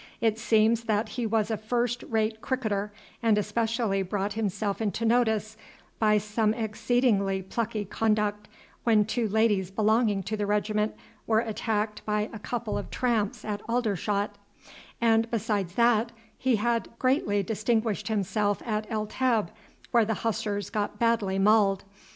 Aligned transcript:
It 0.19 0.39
seems 0.39 0.85
that 0.85 1.09
he 1.09 1.27
was 1.27 1.51
a 1.51 1.57
first 1.57 2.01
rate 2.09 2.41
cricketer, 2.41 2.91
and 3.21 3.37
especially 3.37 4.01
brought 4.01 4.33
himself 4.33 4.81
into 4.81 5.05
notice 5.05 5.57
by 5.99 6.17
some 6.17 6.55
exceedingly 6.55 7.43
plucky 7.43 7.85
conduct 7.85 8.47
when 8.83 9.05
two 9.05 9.27
ladies 9.29 9.69
belonging 9.69 10.23
to 10.23 10.35
the 10.35 10.47
regiment 10.47 10.95
were 11.27 11.41
attacked 11.41 12.03
by 12.03 12.31
a 12.33 12.39
couple 12.39 12.79
of 12.79 12.89
tramps 12.89 13.45
at 13.45 13.61
Aldershot; 13.69 14.39
and 14.99 15.29
besides 15.29 15.75
that 15.75 16.11
he 16.35 16.55
had 16.55 16.89
greatly 16.97 17.43
distinguished 17.43 18.07
himself 18.07 18.63
at 18.65 18.87
El 18.89 19.05
Teb, 19.05 19.49
where 19.91 20.03
the 20.03 20.15
Hussars 20.25 20.71
got 20.71 20.97
badly 20.97 21.37
mauled. 21.37 21.83